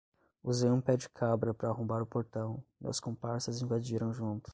[0.43, 4.49] Usei um pé de cabra pra arrombar o portão, meus comparsas invadiram junto